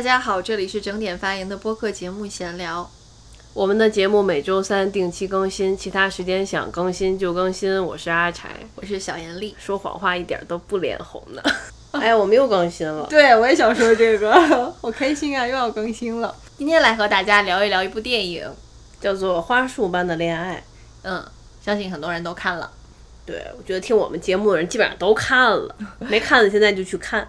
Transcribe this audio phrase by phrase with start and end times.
[0.00, 2.90] 大家好，这里是整点发言的播客节目闲聊。
[3.52, 7.84] 我们的节目每周三定期更新，其他时间想更新就更新。
[7.84, 11.54] 我是阿柴，我是小严丽，说谎话一点都不脸红的。
[11.92, 13.06] 哎呀，我们又更新了。
[13.10, 14.32] 对，我也想说这个，
[14.80, 16.34] 好开心啊，又要更新了。
[16.56, 18.50] 今天来和大家聊一聊一部电影，
[19.02, 20.56] 叫做《花束般的恋爱》。
[21.02, 21.22] 嗯，
[21.62, 22.70] 相信很多人都看了。
[23.26, 27.28] 对，我觉得听我们节目的人基本上都看了，没看的现在就去看，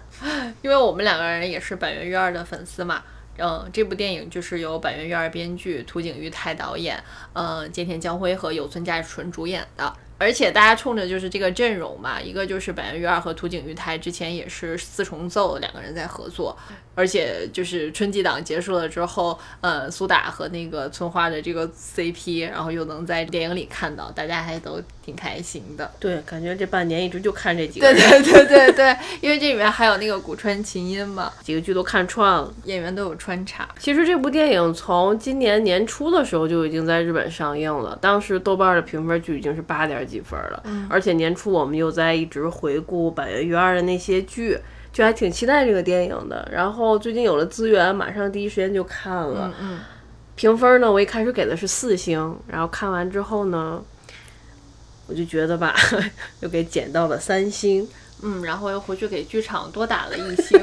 [0.62, 3.02] 因为我们两个人也是板垣瑞二的粉丝嘛。
[3.38, 7.02] 嗯，这部电影就是由板垣瑞二编剧，土井裕太导演，
[7.32, 9.92] 嗯，菅田将晖和有村架纯主演的。
[10.22, 16.56] 而且大家冲着就是这个阵容嘛，一个就是板垣瑞二和土井裕太之前也是四重奏两个人在合作，
[16.94, 25.90] 而且就是春季档结束了之后，呃，苏打和那个村花的这个 CP，然后又能在电影里看到，大家还都挺开心的。
[25.98, 27.92] 对，感觉这半年一直就看这几个。
[27.92, 33.68] 对 对对对对，因为这里面还有那个古川琴音嘛，几个剧都看串了，演员都有穿插。
[33.78, 40.02] 其实这部电影从今年年初的时候就已经在日本上映了，当时豆瓣的评分就已经是八点。
[40.02, 44.58] 几分了，而且年初我们又在一直回顾板垣瑞二的那些剧，
[44.92, 46.48] 就还挺期待这个电影的。
[46.52, 49.52] 然后最近有了资源，马上第一时间就看了。
[49.60, 49.78] 嗯，
[50.34, 53.82] 评分呢，我一开始给的是四星，然后看完之后呢，
[55.06, 55.74] 我就觉得吧，
[56.40, 57.88] 又给减到了三星。
[58.22, 60.60] 嗯，然后又回去给剧场多打了一星。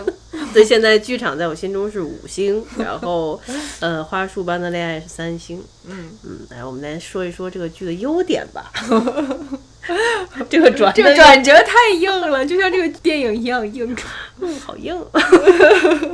[0.52, 3.40] 所以现在剧场在我心中是五星，然后，
[3.80, 5.64] 呃，花束般的恋爱是三星。
[5.86, 8.72] 嗯嗯，来，我们来说一说这个剧的优点吧。
[10.50, 13.96] 这个转这个转折太硬了，就像这个电影一样硬。
[14.40, 15.00] 嗯，好硬。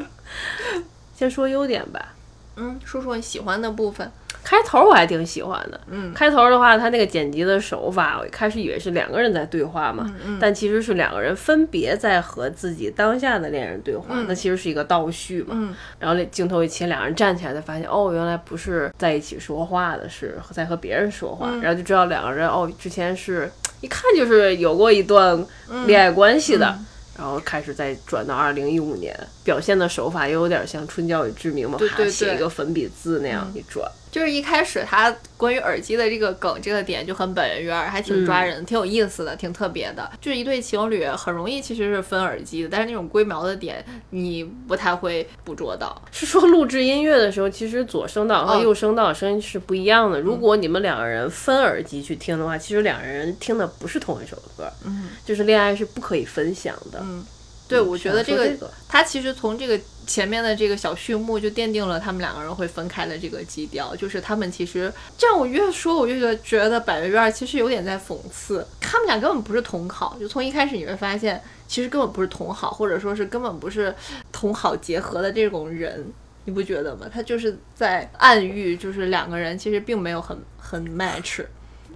[1.18, 2.14] 先说优点吧。
[2.58, 4.12] 嗯，说说你喜欢的部分。
[4.46, 25.44] 开头我还挺喜欢的，嗯，开头的话，他那个剪辑的手法，我一开始以为是两个人在对话嘛，嗯但其实是两个人分别在和自己当下的恋人对话，那其实是一个倒叙嘛，嗯，然后镜头一切，两人站起来才发现，哦，原来不是在一起说话的，是在和别人说话，然后就知道两个人，哦，之前是一看就是有过一段
[25.88, 26.78] 恋爱关系的。
[27.18, 33.90] 然后开始再转到二零一五年，表现的手法又有点像《春娇与志明》嘛对，写一个粉笔字那样一转。
[34.16, 40.10] 就是一开始他关于耳机的这个梗这个点就很本源约，还挺抓人，挺有意思的，挺特别的。
[40.22, 46.02] 就是一对情侣很容易其实是分耳机的，但是那种龟毛的点你不太会捕捉到。
[46.14, 50.22] 是说录制音乐的时候，其实左声道和右声道声音是不一样的。
[50.22, 54.72] 如果你们两个人分耳机去听的话，其实两个人听的不是同一首歌。
[54.86, 57.00] 嗯，就是恋爱是不可以分享的。
[57.02, 57.26] 嗯，
[57.68, 59.80] 对，我觉得这个他其实从这个。
[60.08, 73.92] 前面的这个小序幕就奠定了他们两个人会分开的这个基调，就是他们其实这样，我越说我越觉得觉得百月二其实有点在讽刺，他们俩根本不是同好，就从一开始你会发现，其实根本不是同好，或者说是根本不是
[74.32, 76.06] 同好结合的这种人，
[76.44, 77.08] 你不觉得吗？
[77.12, 81.44] 他就是在暗喻，就是两个人其实并没有很很 match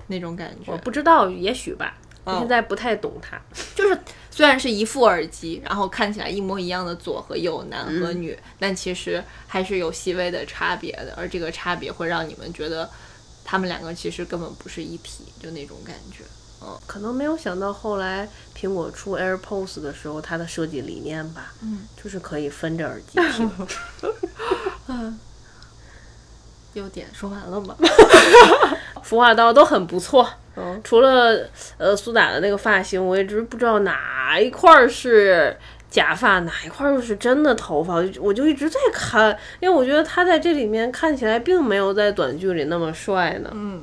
[0.07, 0.71] 那种感觉。
[0.71, 1.95] 我不知道，也许吧。
[2.25, 3.39] 我现在不太懂他，
[3.73, 3.97] 就是
[4.39, 12.89] 虽然是一副耳机，然后看起来一模一样的左和右，男和女，但其实还是有细微的差别的，而这个差别会让你们觉得
[13.43, 16.23] 他们两个其实根本不是一体，就那种感觉。
[16.61, 23.51] 嗯，可能没有想到后来苹果出 AirPods 的时候，它的设计理念吧，嗯，就是可以分着耳机听。
[24.87, 25.19] 嗯，
[26.75, 27.75] 优点说完了吗？
[29.03, 30.27] 服化道都很不错。
[30.55, 35.55] 嗯除了呃苏打的那个发型，我一直不知道哪一块是
[35.89, 43.49] 假发，哪一块又是真的头发，我就一直在看，因为我觉得他在这里面看起来并没有在短剧里那么帅呢。
[43.53, 43.81] 嗯，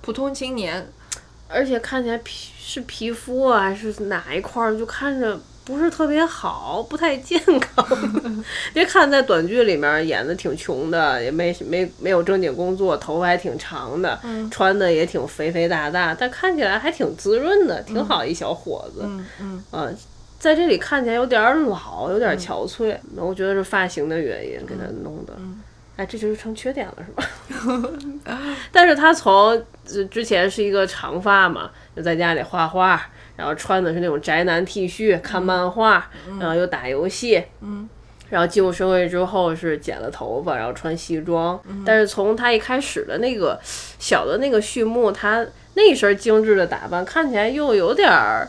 [0.00, 0.86] 普通青年，
[1.48, 5.38] 而且看起来皮是皮肤啊，还是哪一块就看着。
[5.64, 7.86] 不是特别好，不太健康。
[8.74, 14.18] 别看在短剧里面演的挺穷的，也没没没有正经工作，头发还挺长的，
[14.50, 19.02] 穿的也挺肥肥大大，但看起来还挺滋润的，挺好一小伙子。
[19.04, 19.88] 嗯嗯啊，
[20.38, 22.96] 在这里看起来有点老，有点憔悴。
[23.14, 25.32] 那我觉得是发型的原因给他弄的。
[26.02, 27.88] 哎，这就是成缺点了，是吧？
[28.72, 29.64] 但是他从
[30.10, 33.00] 之前是一个长发嘛，就在家里画画。
[33.34, 36.08] 然后穿的是那种宅男 T 恤，看漫画，
[36.38, 37.88] 然后又打游戏，嗯，
[38.28, 41.58] 然后进入社会之后是剪了头发，然后穿西装。
[41.84, 43.58] 但是从他一开始的那个
[43.98, 45.44] 小的那个序幕，他
[45.74, 48.46] 那一身精致的打扮看起来又有点儿，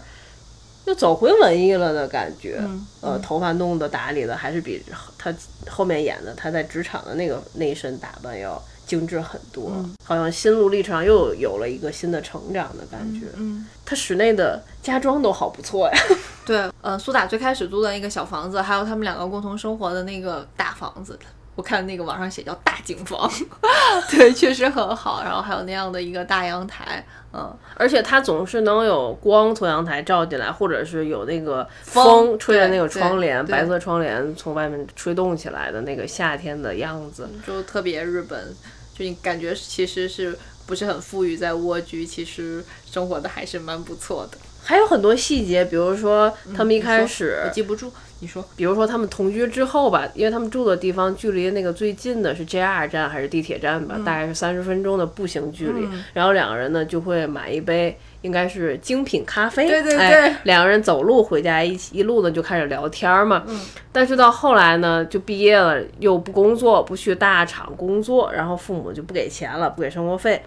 [0.85, 2.61] 又走回文艺了的感觉。
[3.01, 4.83] 呃，头发弄的打理的还是比
[5.17, 5.33] 他
[5.69, 8.61] 后面演的他在职场的那个那一身打扮要。
[8.85, 9.71] 精致很多，
[10.03, 13.27] 好像心路历程又有了一个新的成长的感觉。
[13.37, 15.97] 嗯，他室内的家装都好不错呀。
[16.45, 21.17] 对，呃，苏打最开始租的那个小房子，还有他们两个共同生活的那个大房子，
[21.55, 23.29] 我看那个网上写叫大景房，
[24.09, 25.21] 对，确实很好。
[25.23, 37.29] 然后还有那样的一个大阳台，嗯，而且它总是能有光从阳台照进来，或者是有那个风吹着那个窗帘，白色窗帘从外面吹动起来的那个夏天的样子。
[37.45, 38.55] 就特别日本，
[38.97, 40.35] 就你感觉其实是
[40.65, 44.37] 不是很富裕，在蜗居，其实生活的还是蛮不错的。
[44.63, 55.87] 还有很多细节，比如说他们一开始，我记不住，你说，比如说他们同居之后吧，因为他们住的地方距离那个最近的是 JR 站还是地铁站吧，大概是三十分钟的步行距离。
[56.13, 63.43] 然后两个人呢就会买一杯应该是精品咖啡，对对哎对两个人走路回家一起一路呢就开始聊天嘛。
[63.91, 70.41] 但是到后来呢，就毕业了又不工作，不去大厂工作，然后父母就不给钱了，不给生活费。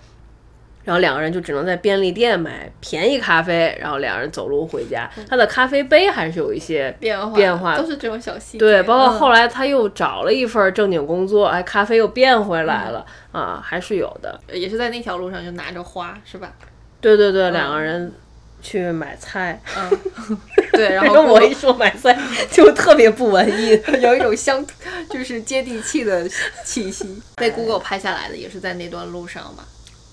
[0.87, 5.11] 然后两个人就只能在便利店买便宜咖啡，然后两人走路回家。
[5.29, 8.59] 他的咖啡杯还是有一些变化变化都是这种小细节。
[8.59, 14.41] 对，包括嗯后来他又找了一份正经工作，哎，咖啡又变回来了、啊，还是有的。
[14.53, 16.53] 也是在那条路上就拿着花，是吧？
[17.00, 18.12] 对对对，两个人
[18.62, 19.91] 去买菜，嗯，
[20.73, 22.17] 对，然后跟我一说买菜
[22.50, 23.71] 就特别不文艺。
[24.00, 24.65] 有一种乡，
[25.11, 26.29] 就是接地气的
[26.65, 27.21] 气息。
[27.35, 29.65] 被 Google 拍下来的也是在那段路上吧？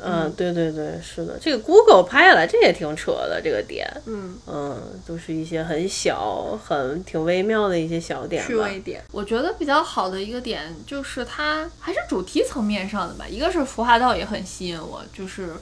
[0.04, 8.48] 嗯，对对对，是的，这个 Google 拍下来，这也挺扯的，这个点，嗯，嗯，都是一些很小、很挺微妙的一些小点吧。
[8.48, 9.04] 趣味点。
[9.12, 15.54] 我觉得比较好的一个点就是它还是主题层面上的吧，一个是服化道也很吸引我，就是。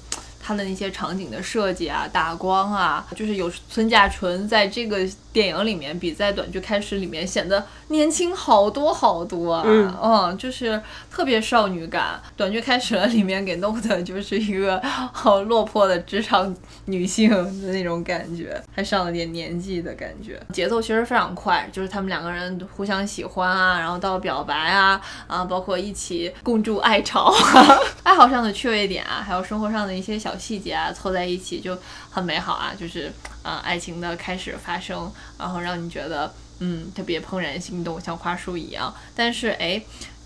[0.44, 12.22] 它的那些场景的设计啊，打光啊，就是有村架纯在这个电影里面比在短剧开始里面显得年轻好多好多啊，嗯就是特别少女感。
[12.36, 14.82] 短剧开始了里面给弄的就是一个
[15.14, 16.54] 好落魄的职场
[16.86, 20.40] 女性的那种感觉，还上了点年纪的感觉。
[20.52, 31.78] 节奏其实非常快，就是他们两个人互相喜欢啊，然后到表白啊啊，包括一起共筑爱巢啊， 爱好上的趣味点啊，还有生活上的一些小细节啊，凑在一起就
[32.10, 33.12] 很美好啊，就是
[33.44, 38.94] 啊、爱情的开始发生，然后让你觉得嗯特别怦然心动，像花束一样。
[39.16, 39.82] 但是哎。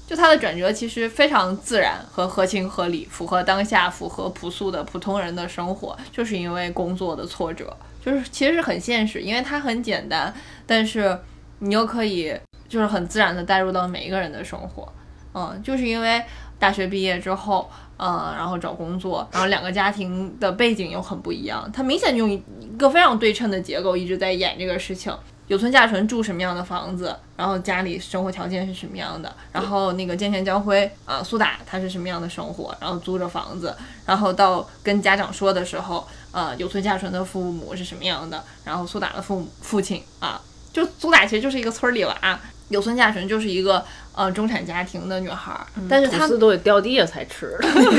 [0.07, 7.75] 就它的转折其实非常自然和合情合理，符合当下，符合朴素的普通人的生活，就是因为工作的挫折，
[8.05, 10.31] 就是其实是很现实，因为它很简单，
[10.67, 11.19] 但是
[11.57, 12.31] 你又可以
[12.69, 14.87] 就是很自然的带入到每一个人的生活，
[15.33, 16.23] 嗯，就是因为
[16.59, 22.41] 大学毕业之后，嗯，然后找工作，然后两个家庭的背景又很不一样，他明显用一
[22.77, 25.13] 个非常对称的结构一直在演这个事情。
[25.47, 33.75] 有村架纯住什么样的房子，然后家里生活条件是什么样的，然后那个菅田将晖啊、苏打他是什么样的生活，然后租着房子，
[34.07, 40.41] 然后到跟家长说的时候，呃，有村架纯的父母是什么样的，然后苏打的父母父亲啊，
[40.73, 42.39] 就苏打其实就是一个村里娃，
[42.75, 43.83] 有村架纯就是一个
[44.13, 47.57] 呃中产家庭的女孩儿，但是她都得掉地下才吃，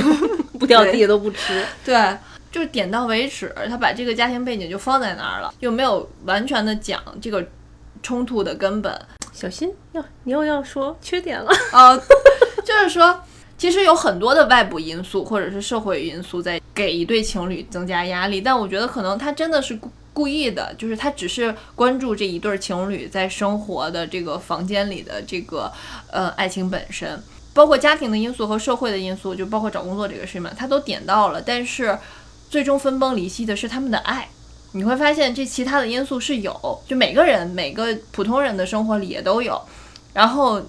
[0.61, 1.65] 不掉地下都不吃。
[1.85, 2.17] 对，
[2.53, 7.45] 就是点到为止，她把这个家庭背景就放在那儿了，又没有完全的讲这个
[8.03, 8.95] 冲突的根本。
[9.33, 11.51] 小心，要你又要说缺点了。
[11.73, 11.99] 呃，
[12.65, 13.19] 就是说，
[13.59, 19.79] 其实有很多的外部因素或者是社会因素在给一对情侣增加压力，但我觉得可能他真的是
[20.17, 25.71] 故意的，就是他只是关注这一对情侣在生活的这个房间里的这个
[26.11, 27.23] 呃爱情本身。
[27.53, 31.99] 包括家庭的因素和社会的因素，就包括找工作这个事情嘛，他都点到了，但是
[32.49, 34.27] 最终分崩离析的是他们的爱。
[34.73, 39.61] 你会发现这其他的因素是有，就每个人每个普通人的生活里也都有，
[40.15, 40.63] 然后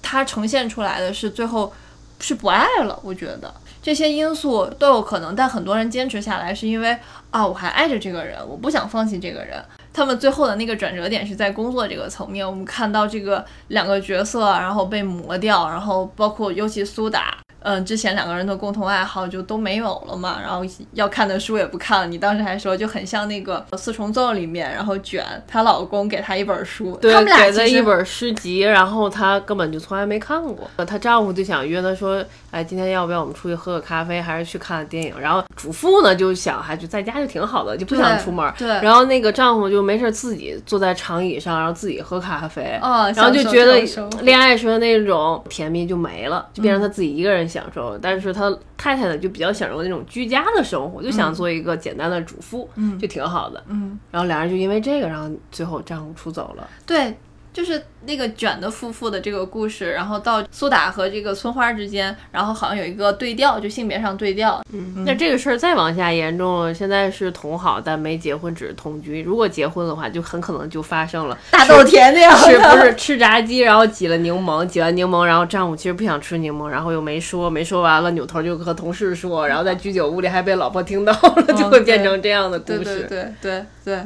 [0.00, 1.70] 它呈现出来的是最后
[2.18, 2.98] 是不爱了。
[3.02, 3.54] 我觉得
[3.86, 6.98] 这些因素都有可能，但很多人坚持下来是因为
[7.30, 9.64] 啊，我还爱着这个人，我不想放弃这个人。
[9.96, 20.62] 他们最后的那个转折点是在工作这个层面，我们看到这个两个角色，然后被磨掉，然后包括尤其苏打，嗯，之前两个人的共同爱好就都没有了嘛，然后
[20.92, 22.06] 要看的书也不看了。
[22.08, 30.68] 你当时还说就很像那个《四重奏》里面，然后卷她老公给她一本书，对他们，俩给其实了一本诗集，然后她根本就从来没看过。
[30.84, 35.18] 她丈夫就想约她说，哎，今天要不要我们出去喝个咖啡，还是去看电影？
[35.18, 38.52] 然后主妇呢就想，还就在家就挺好的，就不想出门。
[38.58, 42.78] 对，然后那个丈夫就没事自己坐在长椅上，然后自己喝咖啡。
[42.82, 43.80] 哦，然后就觉得
[44.22, 47.96] 恋爱时的那种甜蜜就没了，就变成他自己一个人享受。
[47.98, 53.62] 但是他太太呢，就比较享受那种居家的生活，就想做一个简单的主妇，嗯就挺好的。
[53.68, 56.68] 嗯，然后两人就因为这个，然后最后丈夫出走了。
[56.84, 57.16] 对，
[57.56, 64.60] 就是那个卷的夫妇的这个故事，然后到苏打和这个村花之间，然后好像有一个对调，就性别上对调。
[64.74, 69.22] 嗯，那这个事儿再往下严重了，现在是同好但没结婚，只是同居。
[69.22, 82.84] 如果结婚的话，就很可能就发生了大豆田那样，是不是吃炸鸡，然后挤了柠檬，挤完柠檬，然后丈夫其实不想吃柠檬，然后又没说，没说完了，扭头就和同事说，然后在居酒屋里还被老婆听到了，就会变成这样的故事。
[82.84, 84.04] 对对对对。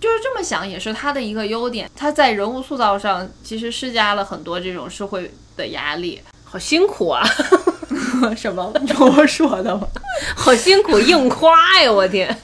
[0.00, 1.90] 就是这么想，也是他的一个优点。
[1.94, 7.22] 他在人物塑造上其实施加了很多这种社会的压力，好辛苦啊！
[8.34, 8.72] 什么？
[8.98, 9.86] 我说的吗？
[10.34, 11.92] 好辛苦，硬夸呀！
[11.92, 12.34] 我天，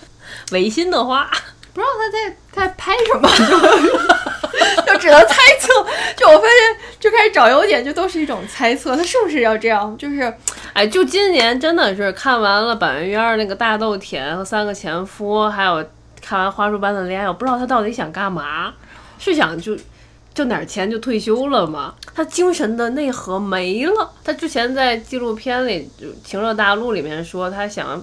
[0.53, 1.31] 违心的话，
[1.73, 3.29] 不知道他在在拍什么，
[4.87, 5.73] 就只能猜测。
[6.15, 8.95] 就我发现，就开始找优点，就都是一种猜测。
[8.95, 9.97] 他是不是要这样？
[9.97, 10.33] 就是，
[10.75, 15.83] 哎，就今年真的是看完了板垣院那个大豆田和三个前夫，还有。
[16.29, 18.75] 看完《花束般的恋爱》，我不知道他到底想干嘛，
[19.17, 19.77] 是想就
[20.35, 21.95] 挣点钱就退休了吗？
[22.17, 24.11] 他精神的内核没了。
[24.25, 28.03] 他之前在纪录片里就《情热大陆》里面说，他想。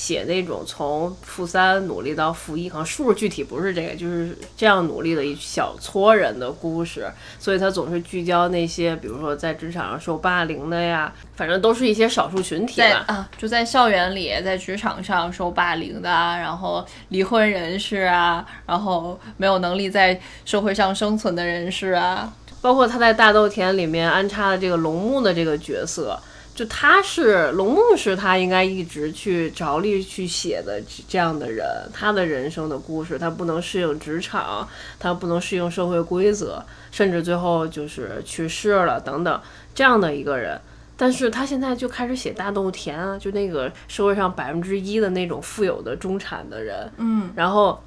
[0.00, 7.06] 写那种从负三努力到负一，可能数具体不是这个，就是这样努力的一小撮人的故事，
[7.38, 13.04] 所以他总是聚焦那些，比如说在职场上受霸凌的呀，反正都是一些少数群体吧。
[13.08, 26.18] 啊，就在校园里，在职场上受霸凌的，然后离婚人士啊，然后没有能力在社会上生存的人士啊，包括他在大豆田里面安插的这个龙木的这个角色。
[26.60, 39.40] 就他是龙木，是他应该一直去着力去写的这样的人，他的人生的故事，他不能适应职场，他不能适应社会规则，甚至最后就是去世了等等
[39.74, 40.60] 这样的一个人。
[40.98, 47.82] 但是他现在就开始写大豆田啊，就那个社会上百分之一的那种富有的中产的人，嗯，然后。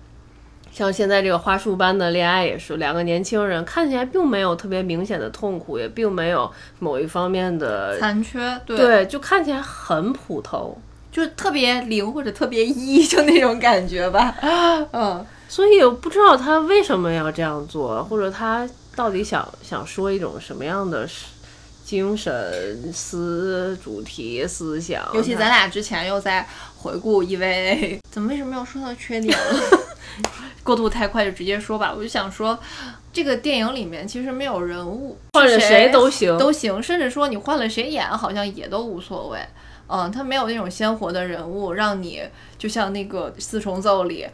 [0.73, 10.75] 像现在这个花束般的恋爱也是两个年轻人，看起来并没有特别明显的痛苦，也并没有某一方面的残缺，对，就看起来很普通，
[11.11, 14.35] 就特别零或者特别一， 就那种感觉吧。
[14.91, 21.07] 嗯，所以我不知道他为什么要这样做，或者他到底想想说一种什么样的
[21.85, 25.07] 精神思主题思想。
[25.13, 29.79] 尤其咱俩之前又在回顾 EVA，， 怎么为什么要说到缺点了？
[30.63, 32.57] 过渡太快就直接说吧，我就想说，
[33.11, 39.39] 这个电影里面其实没有人物，换了谁都行，都行，甚至说你换了谁演，好像也都无所谓。
[39.87, 42.21] 嗯，他没有那种鲜活的人物，让你
[42.57, 44.25] 就像那个四重奏里，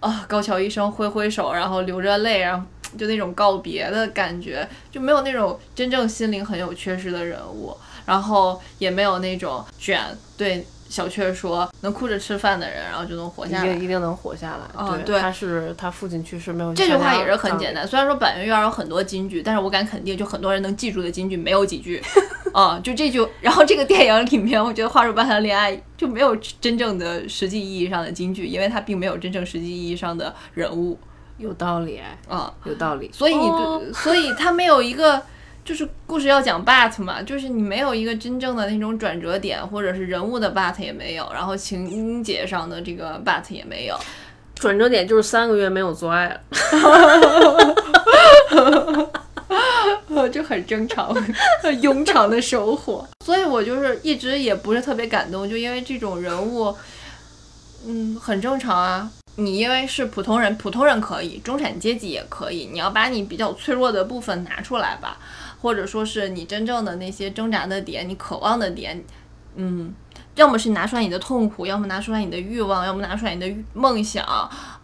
[0.00, 2.66] 啊，高桥医生挥挥手，然后流着泪，然后
[2.98, 10.00] 就那种告别的感觉，就没有那种真正心灵很有缺失的人物，然后也没有那种卷
[10.36, 10.66] 对。
[10.92, 16.74] 小雀说：“能哭着吃饭的人，然后就能活下来，一定一定能活下来。”嗯，对，他是他父亲去世没有。
[16.74, 17.88] 这句话也是很简单。
[17.88, 22.02] 虽然说板垣院有很多金句，但是我敢肯定，就很多人能记住的金句没有几句。
[22.52, 23.26] 嗯，就这句。
[23.40, 30.98] 然后这个电影里面，我觉得《花束般的恋爱》就没有真正的实际意义上的金句，因为它并没有真正实际意义上的人物。
[31.38, 33.10] 有道理，嗯，有道理。
[33.14, 35.22] 所以你对，所以他没有一个。
[35.64, 43.96] 就是故事要讲 but 嘛，就是你没有一个真正的那种转折点，或者是人物的 but 也没有，然后情节上的这个 but 也没有，
[44.56, 46.40] 转折点就是三个月没有做爱了，
[50.30, 51.14] 就很正常，
[51.62, 53.06] 很庸常的收获。
[53.24, 56.74] 所以我就是一直也不是特别感动，就因为这种人物，
[57.86, 59.08] 嗯，很正常啊。
[59.36, 65.18] 你因为是普通人，普通人可以，中产阶级也可以，你要把你比较脆弱的部分拿出来吧。
[65.62, 69.00] 或者说是你真正的那些挣扎的点，你渴望的点，
[69.54, 69.94] 嗯，
[70.34, 74.26] 要么是拿出来你的痛苦，要么拿出来你的欲望，要么拿出来你的梦想，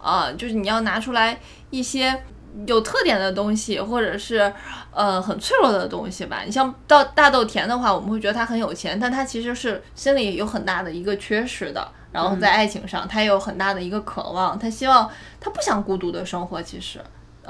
[0.01, 1.41] 啊，就是你要拿出来
[1.71, 2.23] 一些
[2.67, 4.53] 有特点的东西，或者是
[4.93, 6.43] 呃很脆弱的东西吧。
[6.45, 11.87] 你像到大豆田的话，我们会觉得他很有钱，但他其实是心里有很大的一个缺失的。
[12.11, 16.99] 然后在爱情上，他也有很大的一个渴望，他希望他不想孤独的生活，其实。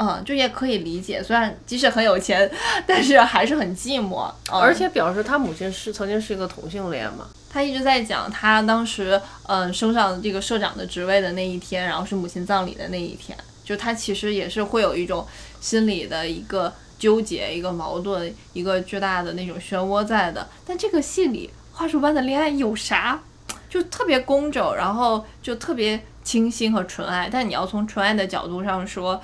[0.00, 2.48] 嗯，就也可以理解，虽然即使很有钱，
[2.86, 4.30] 但是还是很寂寞。
[4.48, 7.26] 而且表示他母亲是曾经是一个同性恋嘛。
[7.50, 13.36] 他一直在讲他当时嗯升上这个社长的职位的那一天，然后是母亲葬礼的那一天，
[13.68, 15.26] 就他其实也是会有一种
[15.60, 20.48] 心理的一个纠结、一个矛盾、一个巨大的那种漩涡在的。
[20.64, 23.20] 但这个戏里花束般的恋爱有啥？
[23.68, 27.28] 就特别工整，然后就特别清新和纯爱。
[27.30, 29.20] 但你要从纯爱的角度上说。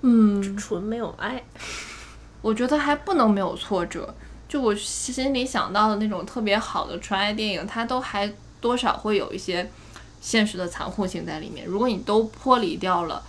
[0.00, 1.42] 嗯，纯没有爱，
[2.40, 4.14] 我觉得还不能没有挫折。
[4.48, 9.68] 就我心里想到的那种特别好的纯爱电影，它都还多少会有一些
[10.20, 11.66] 现实的残酷性在里面。
[11.66, 13.22] 如果你都剥离掉了，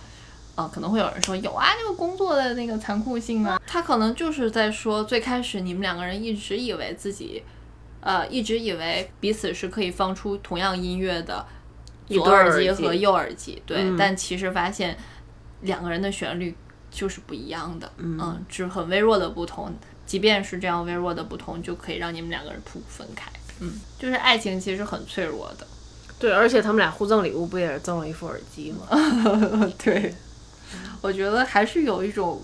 [0.56, 7.42] 呃，可能会有人说有啊，这个工作的那个残酷性啊，他可能就是在说最开始你们两个人一直以为自己，
[8.00, 11.46] 呃，一直以为彼此是可以放出同样音乐的
[12.08, 13.96] 左耳机机和右耳机，对，嗯。
[13.96, 14.96] 但其实发现
[15.62, 16.54] 两个人的旋律
[16.90, 19.72] 就是不一样的，嗯，只很微弱的不同，
[20.04, 23.30] 即便是这样微弱的不同，就可以让你们两个人瀑布分开，
[23.60, 25.66] 嗯，就是爱情其实很脆弱的，
[26.20, 28.86] 对，而且他们俩互赠礼物，不也是赠了一副耳机吗？
[29.82, 30.14] 对，
[31.00, 32.42] 我觉得还是有一种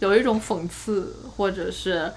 [0.00, 2.12] 有一种讽刺或者是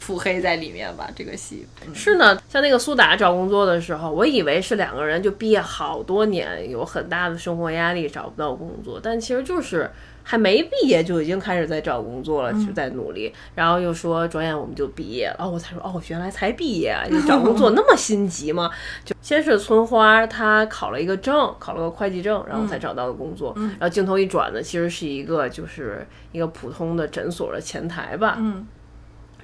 [0.00, 1.08] 腹黑在里面吧。
[1.14, 9.88] 这个戏，嗯是呢，像那个苏打找工作的时候，我以为是两个人就毕业好多年，有很大的生活压力，找不到工作，但其实就是
[10.30, 13.32] 还没毕业就已经开始在找工作了，就在努力。
[13.54, 18.70] 然后又说转眼我们就毕业了，哦，我才说哦，原来才毕业啊，就找工作 那么心急吗？
[19.06, 23.54] 就先是村花，她考了一个证，考了个会计证，然后才找到的工作。
[23.56, 28.36] 然后镜头一转呢，其实是一个就是一个普通的诊所的前台吧。
[28.38, 28.66] 嗯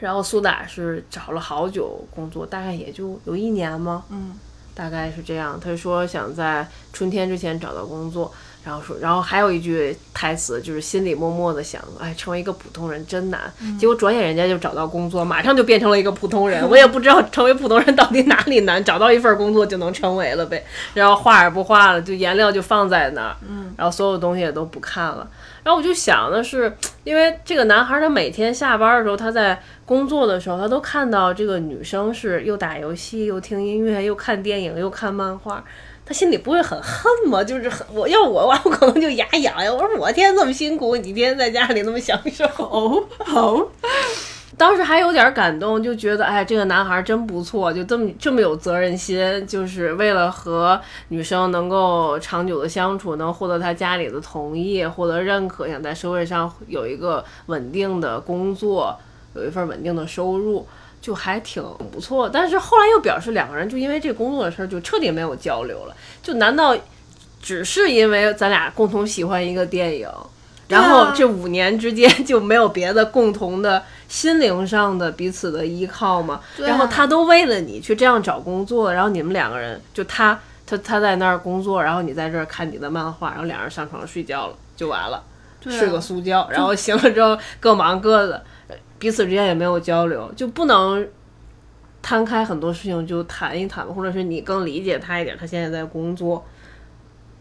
[0.01, 4.05] 然后苏打是找了好久工作，大概也就有一年吗？
[4.11, 4.39] 嗯
[4.75, 5.59] 大概是这样。
[5.59, 8.31] 他说想在春天之前找到工作，
[8.65, 13.41] 然后说，然后还有一句台词就是心里默默的想，哎，成为一个普通人真难。
[13.79, 16.67] 结果转眼人家就找到工作，马上就变成了一个普通人。
[16.69, 20.65] 我也不知道成为普通人到底哪里难，找到一份工作就能成为了呗。
[20.95, 25.29] 然后画也不画了，就颜料就放在那儿，嗯，然后所有东西也都不看了。
[25.63, 35.65] 然后我就想的是，因为这个男孩他每天下班的时候，他在工作的时候，他都看到这个女生是又打游戏，又听音乐，又看电影，又看漫画，
[36.07, 37.43] 他心里不会很恨吗？
[37.43, 39.75] 就是很我要我，我可能就牙痒痒。
[39.75, 42.45] 我说我天天这么辛苦，你天天在家里那么享受。
[42.59, 43.03] 哦
[43.35, 43.67] 哦，
[44.59, 58.95] 当时还有点感动，就觉得哎，这个男孩真不错，就这么这么有责任心，就是为了和女生能够长久的相处，能获得他家里的同意，获得认可，想在社会上有一个稳定的工作，
[59.35, 60.67] 有一份稳定的收入。
[61.05, 65.95] 就还挺不错，但是后来又表示两个人就因为这工作的事儿就彻底没有交流了。
[66.23, 66.75] 就难道
[67.43, 70.09] 只是因为咱俩共同喜欢一个电影，
[70.69, 76.41] 然后这五年之间 就没有别的共同的心灵上的彼此的依靠吗？
[76.43, 85.23] 啊然后他都为了你去这样找工作，然后你们两个人就他他他在那儿工作，然后你在这儿看你的漫画，然后两人上床睡觉了就完了，
[85.61, 88.43] 睡个苏觉，然后醒了之后各忙各的，
[88.99, 91.07] 彼此之间也没有交流，就不能。
[92.07, 96.45] 摊开很多事情就谈一谈，或者是你更理解他一点，他现在在工作，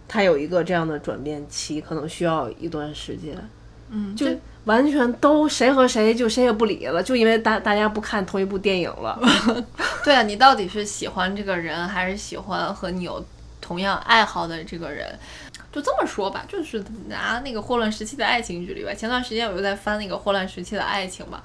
[0.07, 3.35] 他有一个这样的转变期，可能需要一段时间。
[3.89, 4.25] 嗯，就
[4.63, 9.19] 完全都谁和谁就谁也不理了，就因为大大家不看同一部电影了。
[10.05, 13.21] 对啊，你到底是喜欢这个人，还是喜欢和你有
[13.59, 15.05] 同样爱好的这个人？
[15.73, 18.93] 就这么说吧，就是拿那个霍乱时期的爱情举例吧。
[18.93, 21.41] 前段时间我又在翻那个霍乱时期的爱情嘛，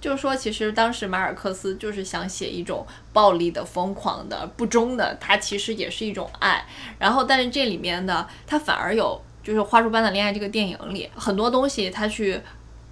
[0.00, 6.64] 就是说其实当时马尔克斯就是想写一种暴力的、疯狂的、不忠的，它其实也是一种爱。
[6.98, 12.40] 然后，但是这里面呢，它反而有就是《花束般的恋爱》这个电影里很多东西，他去。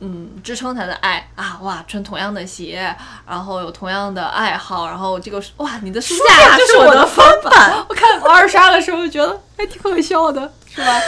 [0.00, 2.94] 嗯，支撑他的爱啊，哇，穿同样的鞋，
[3.26, 7.84] 然后有同样的爱好，然后这个哇，你的书架 就是我的翻版。
[7.88, 11.00] 我看二刷的时候觉得还挺可笑的， 是吧？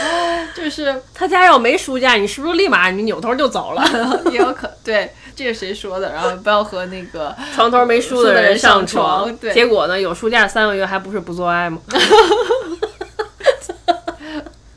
[0.55, 3.83] 就是他家要没书架，你是不是立马你扭头就走了？
[4.29, 6.11] 也有可对，这是谁说的？
[6.11, 11.79] 然后不要和那个床头没书的人上床，对，结果呢，有书架三个月还不是不做爱吗？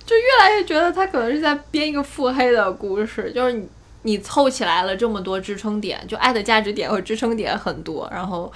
[0.06, 3.66] 就越来越觉得他可能是在编一个腹黑的故事，就是你
[4.04, 8.50] 你凑起来了这么多支撑点，就爱的价值点和支撑点很多，然后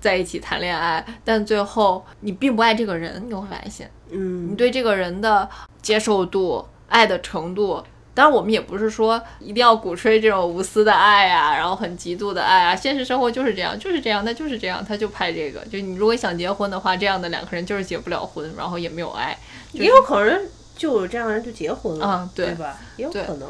[0.00, 5.48] 在一起谈恋爱，但最后你并不爱这个人，你会发现，嗯你对这个人的
[5.80, 7.82] 接受度、爱的程度。
[8.14, 12.74] 当然，我们也不是说一定要鼓吹这种无私的爱啊，然后很极度的爱啊。
[12.74, 15.64] 现实生活就是这样，就是这样，那就是这样，他就拍这个。
[15.66, 19.38] 就你如果想结婚的话，这样的两个人就是结不了婚，然后也没有爱。
[19.70, 20.42] 也有可能
[20.76, 22.76] 就有这样的人就结婚了，啊对对吧？
[22.96, 23.48] 也有可能。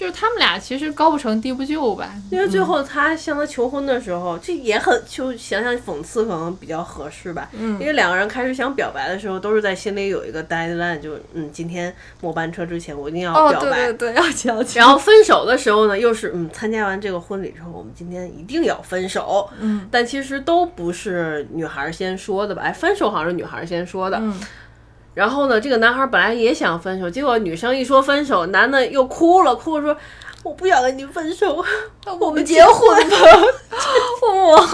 [0.00, 7.50] 就是他们俩其实高不成低不就吧，因为最后他向他求婚的时候，这也很就想想讽刺可能比较合适吧。
[7.52, 13.92] 嗯因为两个人开始想表白的时候，都是在心里有一个 deadline，就嗯，今天末班车之前我一定要哦，表白。
[13.92, 19.50] 对对对，要要然后分手的时候呢，又是嗯，参加完这个婚礼之后，我们今天一定要分手。
[19.60, 22.62] 嗯，但其实都不是女孩先说的吧？
[22.62, 24.16] 哎，分手好像是女孩先说的。
[24.16, 24.40] 嗯
[25.14, 29.96] 然后呢，这个男孩本来也想分手，结果女生一说分手，男的又哭了，哭了说
[30.44, 31.62] ：“我不想跟你分手，
[32.20, 33.16] 我们结婚吧。”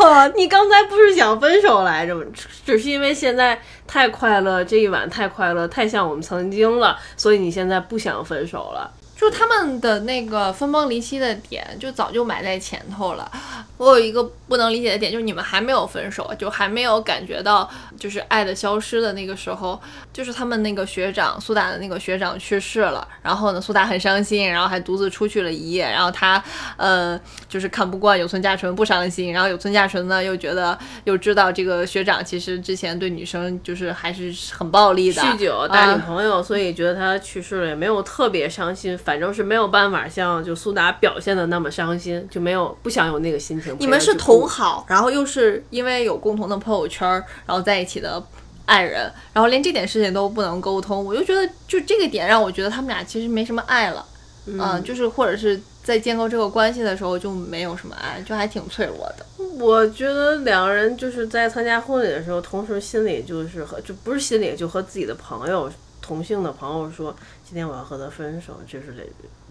[0.03, 2.23] 哇，你刚才不是想分手来着吗？
[2.65, 8.93] 只是因为现在太快乐，这一晚太快乐，太像我们曾经了，所以你现在不想分手了。
[9.17, 13.31] 就他们的那个分崩离析的点，就早就埋在前头了。
[13.79, 19.79] 我有一个不能理解的点，就是你们还没有分手，就还没有感觉到就是爱的消失的那个时候，
[20.15, 26.43] 就是他们那个学长苏打的那个学长去世了，然后呢，苏打很伤心，然后还独自出去了一夜，然后他
[26.79, 43.77] 呃就是看不惯有村架纯不伤心，然后有村架纯呢又觉得又知道这个学长其实之前对女生就是还是很暴力的，酗酒带女朋友，所以觉得他去世了也没有特别伤心，反正是没有办法像就苏达表现的那么伤心，就没有不想有那个心情。
[43.79, 47.09] 你们是同好，然后又是因为有共同的朋友圈，
[47.47, 48.21] 然后在一起的
[48.65, 54.05] 爱人，然后连这点事情都不能沟通，我就觉得就这个点让我觉得他们俩其实没什么爱了，
[54.47, 59.25] 嗯，就是或者是在建构这个关系的时候就没有什么爱，就还挺脆弱的。
[59.61, 65.71] 我觉得两个人就是在参加婚礼的时候，同时心里就是和就不是心里就和自己的朋友
[66.03, 67.15] 同性的朋友说。
[67.49, 68.93] 今天我要和他分手，就是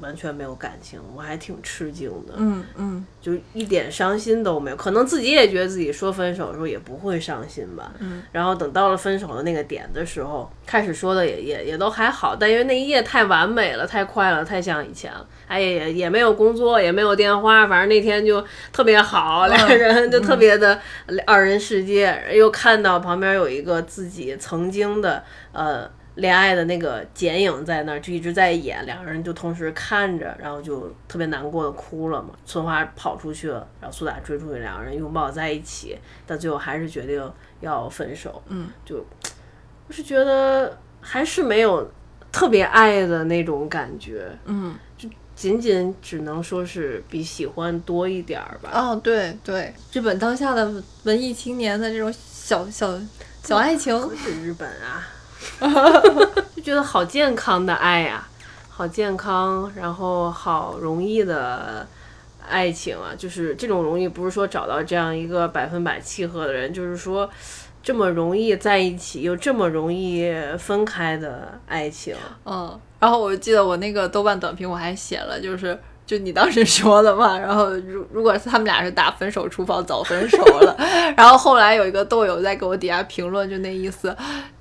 [0.02, 2.34] 完全没有感情，我还挺吃惊的。
[2.36, 7.94] 嗯嗯，就一点伤心都没有，可能自己也觉得自己说分手的时候也不会伤心吧。
[8.00, 15.26] 嗯，然后等到了分手的那个点的时候，开始说的也也也都还好，但因为那一夜太完美了，太快了，太像以前了。
[15.48, 20.78] 哎呀，也也没有工作，也没有电话，反正那天就特别好，两个人就特别的
[21.26, 22.22] 二人世界。
[22.34, 25.90] 又看到旁边有一个自己曾经的呃。
[26.16, 32.30] 恋爱的那个剪影在那儿就一直在演，两个人就同时看着，然后就特别难过的哭了嘛。
[32.46, 38.42] 春花跑出去了，然后苏打追出去，两个人拥抱在一起，但最后还是决定要分手。
[38.48, 39.06] 嗯，就
[39.88, 41.92] 我是觉得还是没有
[42.32, 44.32] 特别爱的那种感觉。
[44.46, 48.70] 嗯，就仅仅只能说是比喜欢多一点儿吧。
[48.74, 52.98] 哦，对对，日本当下的文艺青年的这种小小
[53.44, 55.06] 小爱情，是日本啊。
[56.56, 58.28] 就觉得好健康的爱呀，
[58.70, 61.88] 好健康，然后好容易的
[62.48, 67.30] 爱情啊，就是这种容易，不是说找到这样一个百分百契合的人，就是说
[67.82, 72.16] 这么容易在一起又这么容易分开的爱情。
[72.46, 75.78] 嗯，然后我记得我那个豆瓣短评我还写了，就是。
[76.08, 80.78] 就你当时说的嘛，然后如如果他们俩是打分手厨房早分手了，
[81.18, 84.16] 然后后来有一个豆友在给我底下评论，就那意思，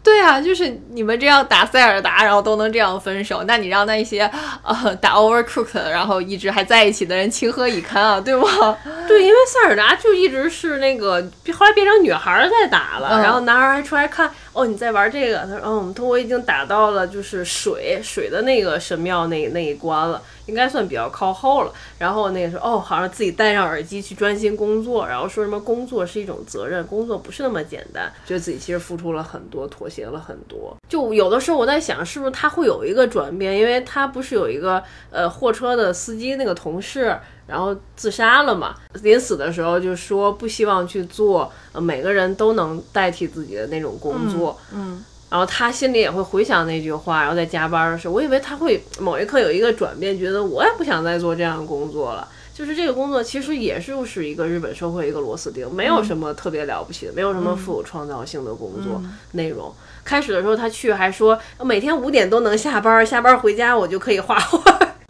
[0.04, 4.30] 对啊，就是你们这样打塞尔达，然后都能这样分手，那你让那些
[4.62, 8.76] 呃打 Overcooked 然后一直还在一起的人情何以堪啊，对吗？
[9.08, 11.22] 对，因为塞尔达就一直是那个
[11.54, 20.20] 后来变成女孩在打了，然后男孩还出来看，哦你在玩这个，他说嗯，他我已经打到了就是水水的那个神庙那那一关了。
[20.46, 30.76] 应该算比较靠后了，然后那个时候哦，好像自己戴上耳机去专心工作，然后说什么工作是一种责任，工作不是那么简单，觉得自己其实付出了很多，妥协了很多。
[30.88, 45.04] 就有的时候我在想，是不是他会有一个转变，因为他不是有一个呃货车的司机那个同事，然后自杀了嘛，临死的时候就说不希望去做每个人都能代替自己的那种工作，嗯。
[45.30, 52.28] 然后他心里也会回想那句话，然后在加班的时候，我以为他会某一刻有一个转变，觉得我也不想再做这样的工作了。
[52.54, 59.02] 就是这个工作其实也就是一个日本社会一个螺丝钉，没有什么特别了不起的，没有什么富有创造性的工作
[59.32, 59.74] 内容。
[60.04, 64.62] 开始的时候他去还说每天五点都能下班，下班回家我就可以画画。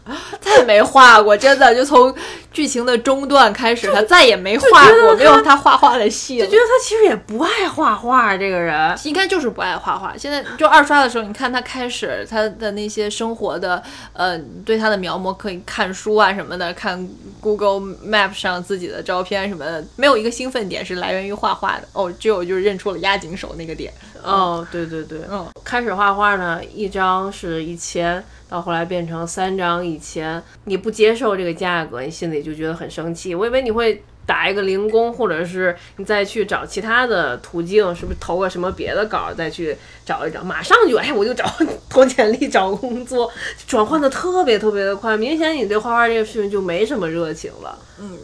[0.39, 2.13] 再没画过，真的就从
[2.51, 6.45] 剧情的中段开始，他再也没画过，没有他画画的戏了。
[6.45, 10.13] 就觉得他其实也不爱画画，这个人应该就是不爱画画。
[10.15, 13.81] 现在就二刷的时候，你看他开始他的那些生活的，
[14.13, 17.09] 呃，对他的描摹，可以看书啊什么的，看
[17.41, 21.87] Google Map 上自己的照片什么的，没有一个兴奋点是来源于画画的。
[21.93, 23.91] 哦，只有就是认出了押井守那个点。
[24.25, 28.23] 哦，对对对，嗯，开始画画呢，一张是一千。
[28.47, 33.33] 到后来变成三张一千，你不接受这个价格，你心里就觉得很生气。
[33.33, 40.43] 我以为你会打一个零工，或者是你再去找其他的途径，是不是投个什么别的稿再去找一找？
[40.43, 41.43] 马上就哎，我就找
[41.89, 43.31] 投简历找工作，
[43.65, 47.75] 转换的特别特别的快，明显你对画画这个事情就没什么热情了。
[47.99, 48.19] 嗯。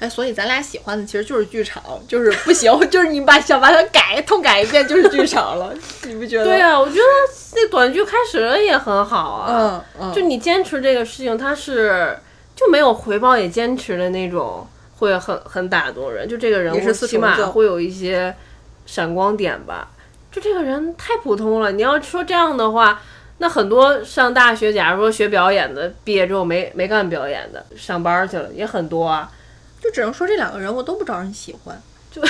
[0.00, 5.74] 哎，所以咱俩喜欢的其实就是剧场，就是不行， 就是你把想把它改痛改一遍就是剧场了，
[6.06, 6.44] 你不觉得？
[6.44, 7.02] 对啊，我觉得
[7.54, 9.84] 那短剧开始了也很好啊。
[9.98, 10.12] 嗯嗯。
[10.14, 12.16] 就你坚持这个事情，它是
[12.54, 14.66] 就没有回报也坚持的那种，
[14.98, 16.28] 会很很打动人。
[16.28, 18.34] 就这个人物起码会有一些
[18.86, 19.88] 闪光点吧。
[20.30, 23.00] 就这个人太普通了，你要说这样的话，
[23.38, 29.28] 那很多上大学，假如说学表演的，毕业之后没没干表演的，上班去了也很多啊。
[29.80, 32.22] 就只能说这两个人物都不招人喜欢，就，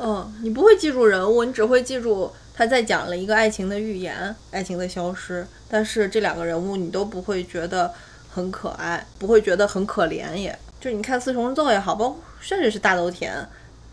[0.00, 2.32] 嗯，你不会记住人物，你只会记住。
[2.52, 5.46] 他在讲了一个爱情的预言，爱情的消失。
[5.70, 7.90] 但是这两个人物你都不会觉得
[8.30, 13.32] 很可爱，不会觉得很可怜，也就你看四重奏也好，包括甚至是大豆田，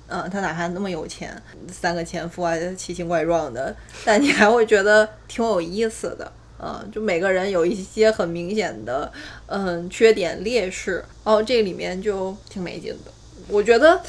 [0.07, 6.29] 嗯，他哪怕那么有钱，三个前夫啊，奇形怪状的，但你还会觉得挺有意思的。
[6.59, 9.11] 嗯，就每个人有一些很明显的，
[9.45, 13.11] 嗯，缺点劣势，哦，这里面就挺没劲的。
[13.47, 14.01] 我觉得，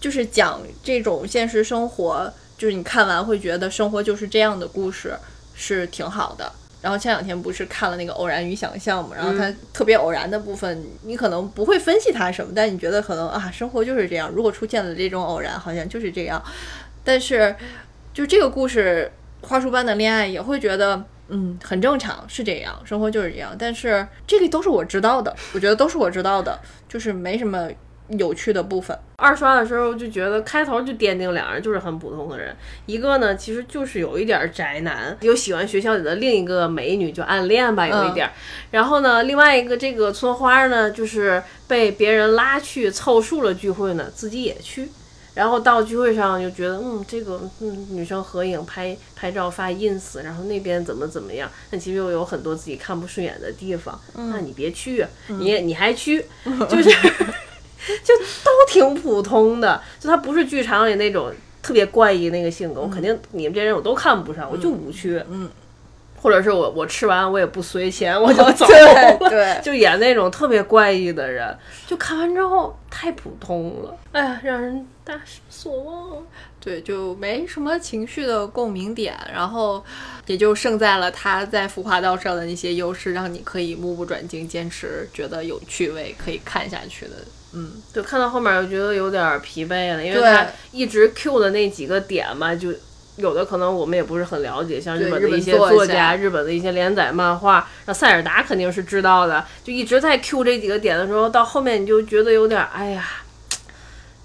[0.00, 5.16] 就是讲这种现实生活，就是你看完会觉得生活就是这样的故事
[5.54, 6.50] 是挺好的。
[6.82, 14.30] 然后前两天不是看了那个《偶然与想象》嘛，然后它特别偶然的部分，你可能不会分析它什么，但你觉得可能啊，生活就是这样。
[14.30, 16.42] 如果出现了这种偶然，好像就是这样。
[17.02, 17.56] 但是，
[18.12, 21.04] 就这个故事，花束般的恋爱，也会觉得。
[21.28, 23.54] 嗯，很正常，是这样，生活就是这样。
[23.58, 26.58] 但是这个都是我知道的， 我觉得都是我知道的，
[26.88, 27.68] 就是没什么
[28.10, 28.96] 有趣的部分。
[29.16, 38.30] 二刷的时候就觉得开头就奠定两人就是很普通的人，一个呢其实就是有一点宅男，有喜欢学校里的另一个美女就暗恋吧，有一点。
[38.70, 44.88] 然后呢，另外一个这个村花呢，就是被别人拉去凑数了聚会呢，自己也去。
[45.36, 56.24] 然后到聚会上就觉得，嗯，这个嗯女生合影拍拍照发 ins，然后那边怎么怎么样，但其实又有很多自己看不顺眼的地方，那你别去，你你还去，
[56.68, 56.88] 就是
[58.02, 61.30] 就都挺普通的，就他不是剧场里那种
[61.62, 65.48] 特别怪异那个性格，我肯定你们这人我都看不上，我就不去，嗯。
[66.26, 68.66] 或者是我我吃完我也不随钱我就走，
[69.30, 76.20] 对，就演那种特别怪异的人，就看完之后太普通了，哎呀，让人大失所望。
[76.58, 79.84] 对，就没什么情绪的共鸣点，然后
[80.26, 87.12] 也就胜在了他在浮华道上的那些优势，让你可以目不转睛，坚持觉得有趣味，可以看下去的。
[87.52, 92.74] 嗯，就看到后面我觉得有点疲惫了，因为他一直 Q 的那几个点嘛，就。
[93.16, 103.04] 有的可能我们也不是很了解，像日本的一些作家、日本的一些连载漫画，那塞尔达肯定是知道的，就一直在 Q 这几个点的时候，到后面你就觉得有点，哎呀，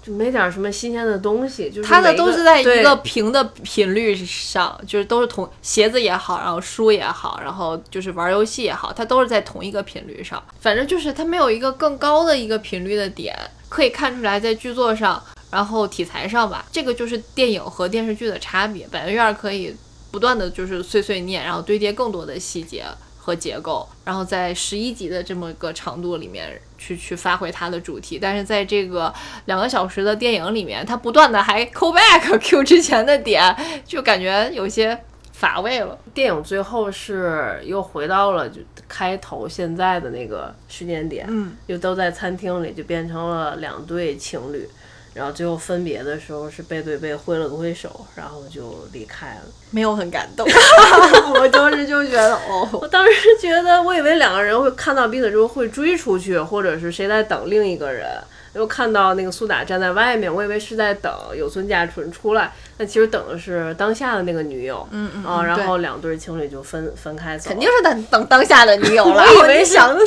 [0.02, 1.70] 就没点什么新鲜的东西。
[1.70, 10.42] 就是他的都是在一个平的频率上，就是都是同鞋子也好，然后书也好，然后就是玩游戏也好，它都是在同一个频率上。
[10.60, 13.34] 反正就是它没有一个更高的一个频率的点，
[13.70, 15.22] 可以看出来在剧作上。
[15.52, 18.88] 然后题材上吧，这个就是电影和电视剧的差别。
[18.88, 19.76] 百元院可以
[20.10, 22.86] 不断的就是碎碎念，然后堆叠更多的细节
[23.18, 28.18] 和结构，然后在十一集的这么个长度里面去去发挥它的主题。
[28.18, 29.12] 但是在这个
[29.44, 34.98] 两个小时的电影里面，它不断的还 call back Q 之前的点，就感觉有些
[35.32, 35.98] 乏味了。
[36.14, 44.66] 电影最后是又回到了就开头现在的那个时间点，嗯，又都在餐厅里，就变成了两对情侣。
[45.14, 50.46] 然后最后分别的时候是背对背挥了个挥手，然后就离开了，没有很感动。
[51.40, 58.08] 我当时就觉得，哦，我当时觉得，我以为两个人会看到彼此之后会追出去，或者是谁在等另一个人。
[58.54, 64.86] 又看到那个苏打站在外面，我以为是在等有村架纯出来，但其实等的是当下的那个女友。
[64.90, 69.24] 嗯嗯啊，然后两对情侣就分分开走，肯定是等等当下的女友了。
[69.40, 69.96] 我以为想。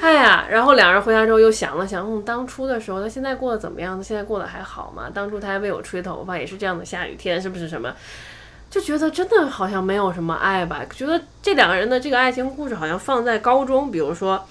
[0.00, 3.96] 哎呀，然后两人回家之后又想了想，嗯，当初的时候他现在过得怎么样？
[3.96, 5.10] 他现在过得还好吗？
[5.12, 7.94] 当初他还为我吹头发，也是这样的下雨天，是不是什么？
[8.70, 10.82] 就觉得真的好像没有什么爱吧？
[10.94, 14.46] 觉得这两个人的这个爱情故事好像放在高中，比如说。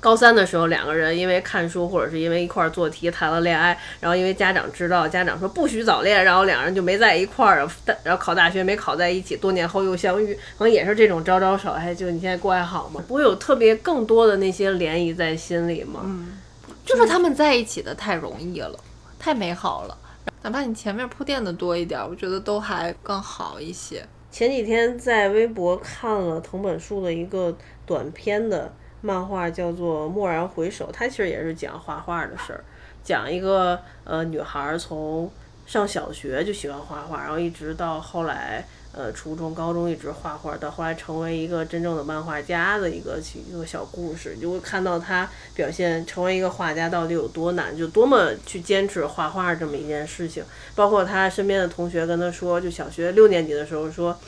[0.00, 7.68] 高三的时候，两个人因为看书或者是因为一块做题谈了恋爱，然后因为家长知道，家长说不许早恋，然后两人就没在一块儿，
[8.02, 13.04] 然后考大学没考在一起，多年后又相遇，可能也是这种招招手，哎，就你现在过还好吗？
[13.06, 16.00] 不会有特别更多的那些涟漪在心里吗？
[16.04, 16.38] 嗯，
[16.86, 18.78] 就是他们在一起的太容易了，
[19.18, 19.98] 太美好了，
[20.40, 24.02] 哪怕你前面铺垫的多一点，我觉得都还更好一些。
[24.32, 28.72] 前几天在微博看了藤本树的一个短片的。
[29.02, 32.64] 漫画叫做《蓦然回首》，它其实也是讲画画的事儿，
[33.02, 35.30] 讲一个呃女孩从
[35.66, 50.44] 上小学就喜欢画画，然后一直到后来呃初中、高中一直画画，到后来成为一个真正的漫画家的一个一个小故事，就会看到她表现成为一个画家到底有多难，就多么去坚持画画这么一件事情。
[50.74, 54.18] 包括她身边的同学跟她说，就小学六年级的时候说，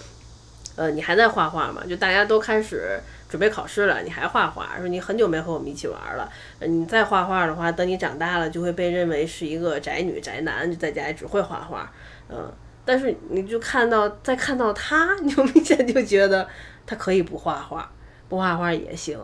[0.77, 1.83] 呃，你还在画画吗？
[1.87, 2.99] 就大家都开始。
[3.33, 4.77] 准备考试了，你还画画？
[4.77, 6.31] 说你很久没和我们一起玩了。
[6.61, 11.91] 你再画画的话，等你长大了就会被认为是一个宅女宅男，就在家里只会画画。
[12.29, 12.53] 嗯，
[12.85, 16.47] 但是你就看到，再看到他，你就明显就觉得
[16.85, 17.91] 他可以不画画，
[18.29, 19.19] 不画画也行，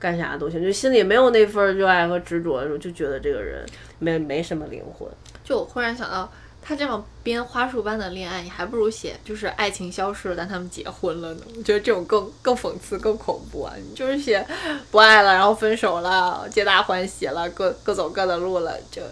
[0.00, 0.60] 干啥都行。
[0.60, 3.64] 就心里没有那份热爱和执着的时候，就觉得这个人
[4.00, 5.08] 没没什么灵魂。
[5.44, 6.28] 就我忽然想到。
[6.64, 11.40] 他这样编花束般的恋爱，你还不如写就是爱情消失了，但他们结婚了呢。
[11.56, 13.74] 我觉得这种更更讽刺、更恐怖啊！
[13.76, 14.46] 你就是写
[14.90, 19.02] 不爱了，然后分手了，皆大欢喜了，各各走各的路了，就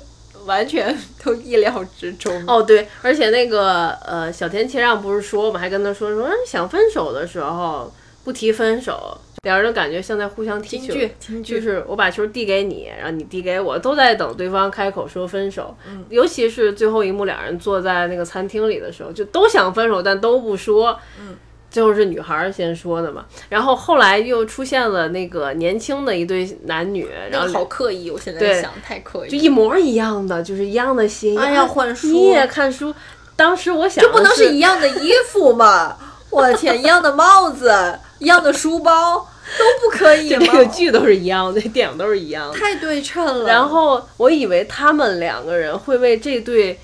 [0.47, 2.45] 完全都意料之中。
[2.47, 9.19] 哦，对，而且那个呃，小田切让不是说嘛，还跟他说说想分手的时候不提分手。
[9.43, 10.95] 两人的感觉像在互相踢球，
[11.43, 15.75] 就是我把球递给你，然后你递给我，都在等对方开口说分手。
[15.89, 20.95] 嗯，尤其是最后一幕，两人坐在那个餐厅里的时候，就都想分手，但都不说。
[21.19, 21.35] 嗯，
[21.71, 23.25] 最后是女孩先说的嘛。
[23.49, 32.95] 然后后来又出现了那个年轻的一对男女，然后好刻意，我现在想太刻意，就一模一样的，就是一样的鞋，哎呀，换书，你也看书。
[33.37, 35.97] 当时我想，这不能是一样的衣服吗？
[36.29, 39.27] 我的天，一样的帽子，一样的书包。
[39.59, 40.47] 都不可以吗？
[40.47, 43.47] 这个剧都是一样的，电影都是一样的，太对称了。
[43.47, 46.79] 然后我以为他们两个人会为这对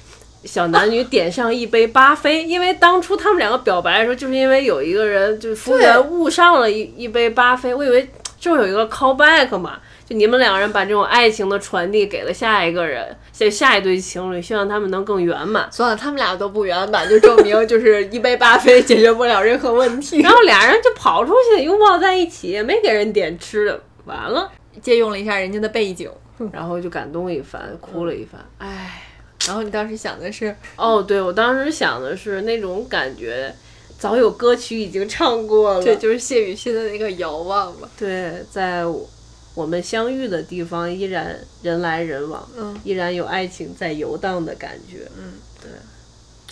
[0.45, 9.79] 小男女点上一杯巴菲，因为当初他们两个表白的时候，就是因为有一个人就是服务员误上了一一杯巴菲，我以为就有一个 call back 嘛。
[10.09, 15.69] 就你们两个人把这种爱情的传递给了下一个人，下下一对情侣，希望他们能更圆满。
[15.73, 20.21] 算了，他们俩都不圆满，就证明就是一杯巴菲解决不了任何问题。
[20.21, 24.49] 然后俩人就跑出去拥抱在一起，没给人点吃的，完了，
[24.81, 26.09] 借用了一下人家的背景，
[26.53, 28.41] 然后就感动一番，哭了一番。
[28.59, 29.03] 唉，
[29.45, 33.53] 然后你当时想的是，哦，对我当时想的是那种感觉，
[33.99, 37.89] 早有歌曲已经唱过了，这，就是谢雨欣的那个遥望吧。
[37.99, 38.85] 对，在。
[39.57, 45.71] 我们相遇的地方依然人来人往，嗯，依然有爱情在游荡的感觉，嗯，对，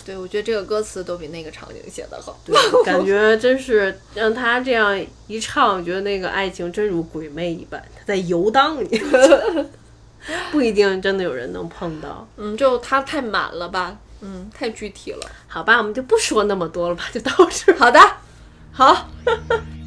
[0.03, 8.99] 对，我觉得这个歌词都比那个场景写得好，对，感觉真是让他这样一唱，我觉得那个爱情真如鬼魅一般，他在游荡你，
[10.51, 17.99] 不一定真的有人能碰到，嗯，就他太满了吧，嗯，太具体了，好吧，我们就不说那么多了吧，就到这，好的，
[18.71, 19.09] 好。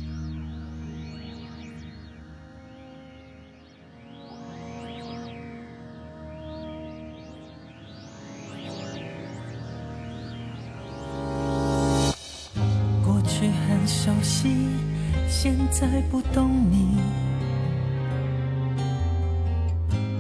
[14.01, 14.49] 熟悉，
[15.29, 17.01] 现在不懂你。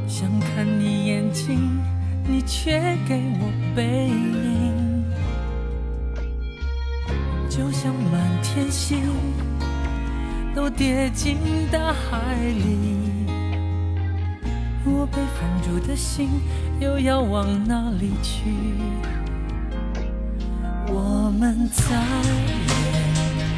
[0.08, 1.80] 想看你眼睛，
[2.26, 5.04] 你却给我背影。
[7.48, 8.98] 就像满天星，
[10.56, 11.38] 都跌进
[11.70, 12.98] 大海里。
[14.84, 16.28] 我被放逐的心，
[16.80, 18.50] 又要往哪里去？
[20.88, 22.67] 我们在。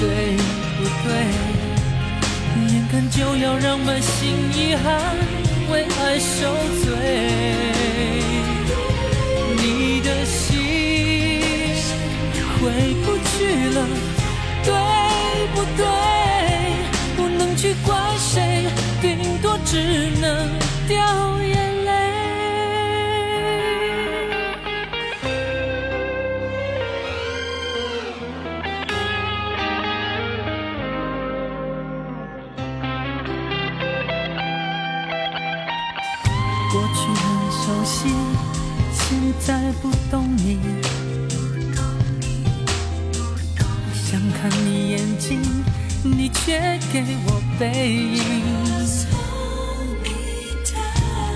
[0.00, 0.36] 对
[0.76, 1.08] 不对？
[2.72, 4.86] 眼看就要让满心遗憾
[5.70, 6.52] 为爱受
[6.82, 6.86] 罪，
[9.56, 10.50] 你的心
[12.58, 13.36] 回不去
[13.70, 13.78] 了，
[14.64, 14.72] 对
[15.54, 15.82] 不对？
[17.16, 18.66] 不能去怪谁，
[19.00, 19.06] 顶
[19.40, 20.50] 多只能
[20.88, 20.96] 掉
[39.48, 40.58] 再不懂你，
[43.94, 45.40] 想看你眼睛，
[46.02, 48.22] 你却给我背影，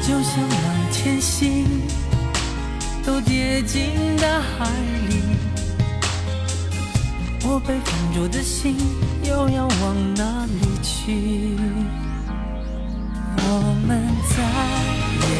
[0.02, 1.64] 就像满天星
[3.02, 4.68] 都跌进大海
[5.08, 5.22] 里，
[7.46, 8.76] 我被放逐的心
[9.22, 11.56] 又要往哪里去？
[13.38, 14.36] 我们再
[15.22, 15.32] 也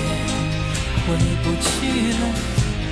[1.04, 1.12] 回
[1.44, 1.68] 不去
[2.14, 2.61] 了。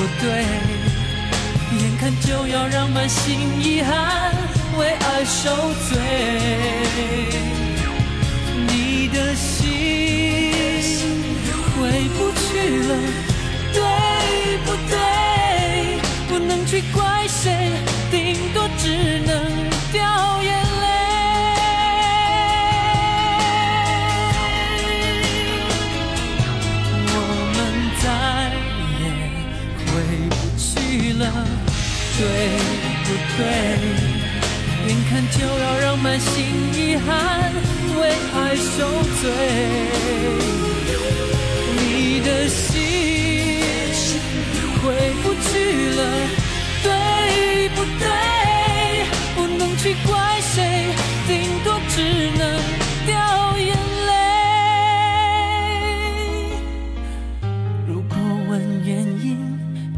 [0.00, 0.26] 不对？
[1.78, 4.34] 眼看就要让满心遗憾
[4.78, 5.54] 为爱受
[5.88, 6.00] 罪，
[8.66, 9.60] 你的心
[11.76, 11.78] 回
[12.16, 12.48] 不去
[12.88, 12.92] 了，
[33.36, 33.40] 对？
[34.86, 36.34] 眼看就要让满心
[36.74, 37.52] 遗憾
[38.00, 38.00] 为
[38.34, 38.88] 爱受
[39.20, 39.30] 罪，
[41.76, 42.70] 你的心
[44.82, 44.84] 回
[45.22, 45.50] 不去
[45.90, 46.00] 了，
[46.82, 46.88] 对
[47.76, 48.04] 不对？
[49.36, 50.58] 不能去怪谁，
[51.28, 51.30] 顶
[51.62, 52.00] 多只
[52.38, 52.42] 能
[53.06, 53.12] 掉
[53.58, 53.76] 眼
[54.06, 54.10] 泪。
[57.86, 58.16] 如果
[58.48, 58.50] 问
[58.86, 58.90] 原
[59.22, 59.28] 因，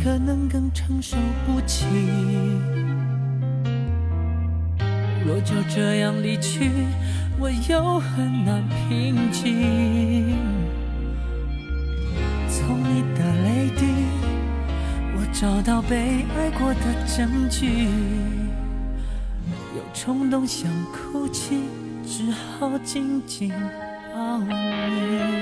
[0.02, 1.16] 可能更承受
[1.46, 1.86] 不起。
[5.32, 6.70] 若就这样离去，
[7.38, 10.36] 我又很难平静。
[12.50, 13.86] 从你的泪滴，
[15.16, 16.80] 我找到被爱过的
[17.16, 17.88] 证据。
[19.74, 21.62] 有冲动想哭泣，
[22.06, 23.50] 只好紧紧
[24.14, 25.41] 抱你。